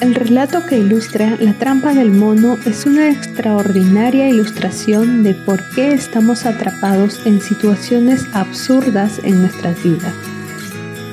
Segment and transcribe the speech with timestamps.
[0.00, 5.94] El relato que ilustra la trampa del mono es una extraordinaria ilustración de por qué
[5.94, 10.12] estamos atrapados en situaciones absurdas en nuestras vidas.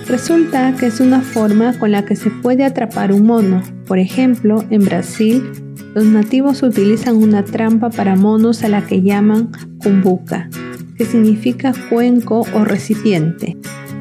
[0.06, 3.64] Resulta que es una forma con la que se puede atrapar un mono.
[3.88, 5.50] Por ejemplo, en Brasil,
[5.96, 9.50] los nativos utilizan una trampa para monos a la que llaman
[9.82, 10.50] cumbuca,
[10.98, 13.56] que significa cuenco o recipiente.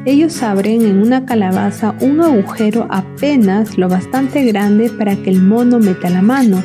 [0.04, 5.78] Ellos abren en una calabaza un agujero apenas lo bastante grande para que el mono
[5.78, 6.60] meta la mano.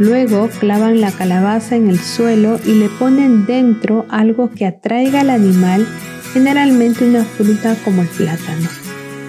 [0.00, 5.30] Luego clavan la calabaza en el suelo y le ponen dentro algo que atraiga al
[5.30, 5.86] animal,
[6.32, 8.68] generalmente una fruta como el plátano.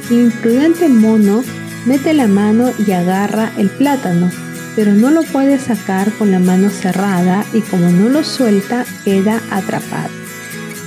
[0.09, 1.43] El imprudente mono
[1.85, 4.31] mete la mano y agarra el plátano,
[4.75, 9.39] pero no lo puede sacar con la mano cerrada y como no lo suelta queda
[9.51, 10.22] atrapado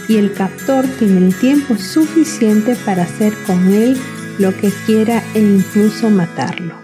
[0.09, 3.97] y el captor tiene el tiempo suficiente para hacer con él
[4.39, 6.75] lo que quiera e incluso matarlo.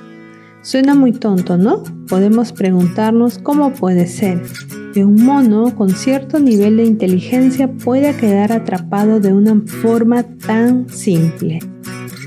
[0.62, 1.82] Suena muy tonto, ¿no?
[2.08, 4.42] Podemos preguntarnos cómo puede ser
[4.94, 10.88] que un mono con cierto nivel de inteligencia pueda quedar atrapado de una forma tan
[10.88, 11.60] simple.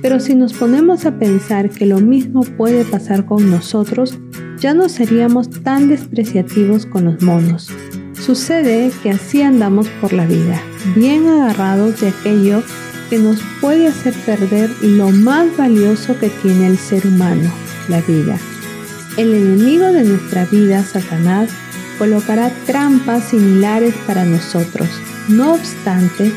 [0.01, 4.17] Pero si nos ponemos a pensar que lo mismo puede pasar con nosotros,
[4.59, 7.69] ya no seríamos tan despreciativos con los monos.
[8.13, 10.61] Sucede que así andamos por la vida,
[10.93, 12.63] bien agarrados de aquello
[13.09, 17.51] que nos puede hacer perder lo más valioso que tiene el ser humano,
[17.87, 18.37] la vida.
[19.17, 21.49] El enemigo de nuestra vida, Satanás,
[21.97, 24.89] colocará trampas similares para nosotros.
[25.27, 26.31] No obstante,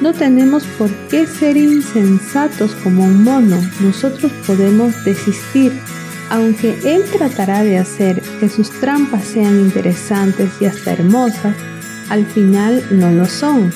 [0.00, 3.60] no tenemos por qué ser insensatos como un mono.
[3.80, 5.72] Nosotros podemos desistir,
[6.30, 11.54] aunque él tratará de hacer que sus trampas sean interesantes y hasta hermosas,
[12.08, 13.72] al final no lo son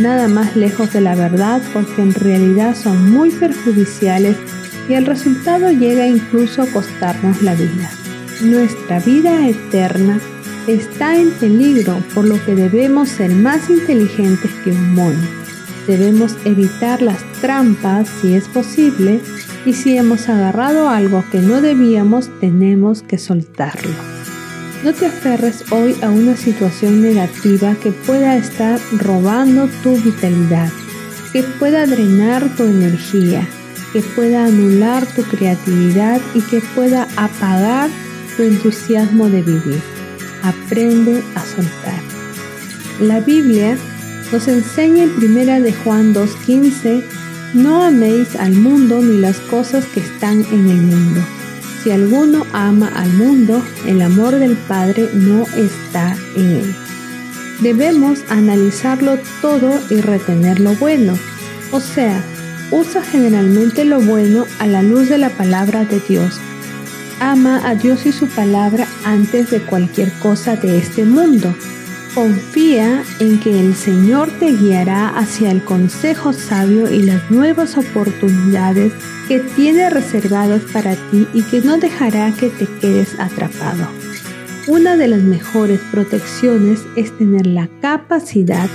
[0.00, 4.36] nada más lejos de la verdad porque en realidad son muy perjudiciales
[4.88, 7.90] y el resultado llega incluso a costarnos la vida.
[8.42, 10.18] Nuestra vida eterna
[10.66, 15.28] está en peligro por lo que debemos ser más inteligentes que un mono.
[15.86, 19.20] Debemos evitar las trampas si es posible
[19.66, 24.19] y si hemos agarrado algo que no debíamos tenemos que soltarlo.
[24.82, 30.70] No te aferres hoy a una situación negativa que pueda estar robando tu vitalidad,
[31.34, 33.46] que pueda drenar tu energía,
[33.92, 37.90] que pueda anular tu creatividad y que pueda apagar
[38.38, 39.82] tu entusiasmo de vivir.
[40.42, 42.00] Aprende a soltar.
[43.02, 43.76] La Biblia
[44.32, 47.02] nos enseña en primera de Juan 2.15,
[47.52, 51.20] no améis al mundo ni las cosas que están en el mundo.
[51.82, 56.74] Si alguno ama al mundo, el amor del Padre no está en él.
[57.60, 61.18] Debemos analizarlo todo y retener lo bueno.
[61.72, 62.22] O sea,
[62.70, 66.38] usa generalmente lo bueno a la luz de la palabra de Dios.
[67.18, 71.54] Ama a Dios y su palabra antes de cualquier cosa de este mundo.
[72.14, 78.92] Confía en que el Señor te guiará hacia el consejo sabio y las nuevas oportunidades
[79.28, 83.86] que tiene reservadas para ti y que no dejará que te quedes atrapado.
[84.66, 88.68] Una de las mejores protecciones es tener la capacidad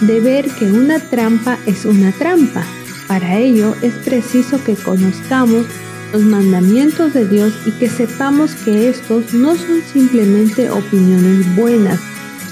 [0.00, 2.64] de ver que una trampa es una trampa.
[3.08, 5.66] Para ello es preciso que conozcamos
[6.12, 11.98] los mandamientos de Dios y que sepamos que estos no son simplemente opiniones buenas,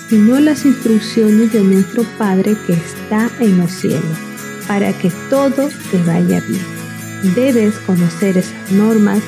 [0.09, 4.19] sino las instrucciones de nuestro Padre que está en los cielos,
[4.67, 7.35] para que todo te vaya bien.
[7.35, 9.21] Debes conocer esas normas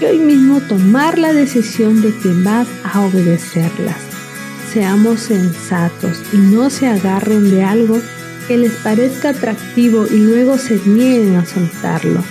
[0.00, 3.96] y hoy mismo tomar la decisión de que vas a obedecerlas.
[4.72, 8.00] Seamos sensatos y no se agarren de algo
[8.48, 12.24] que les parezca atractivo y luego se nieguen a soltarlo.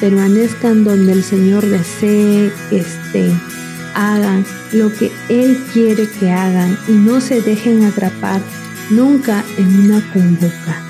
[0.00, 3.38] Permanezcan donde el Señor desee que estén
[3.94, 8.40] hagan lo que Él quiere que hagan y no se dejen atrapar
[8.90, 10.82] nunca en una convoca.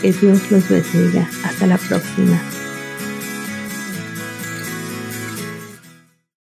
[0.00, 1.28] Que Dios los bendiga.
[1.44, 2.40] Hasta la próxima.